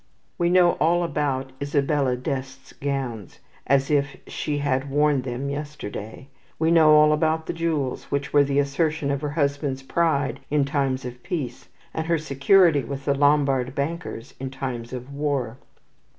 [0.39, 6.27] We know all about Isabella d' Este's gowns, as if she had worn them yesterday.
[6.57, 10.65] We know all about the jewels which were the assertion of her husband's pride in
[10.65, 15.57] times of peace, and his security with the Lombard bankers in times of war.